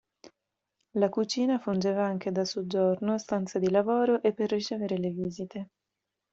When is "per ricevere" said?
4.33-4.97